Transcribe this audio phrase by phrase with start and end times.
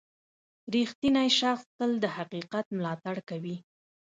[0.73, 3.57] •رښتینی شخص تل د حقیقت ملاتړ کوي.